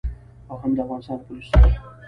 [0.49, 1.69] او هم د افغانستان له پوليسو سره.